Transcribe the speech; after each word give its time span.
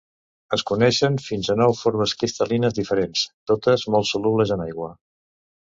Es 0.55 0.63
coneixen 0.69 1.19
fins 1.25 1.51
a 1.51 1.57
nou 1.59 1.75
formes 1.81 2.15
cristal·lines 2.23 2.77
diferents, 2.81 3.29
totes 3.53 3.87
molt 3.97 4.13
solubles 4.15 4.57
en 4.59 4.67
aigua. 4.71 4.95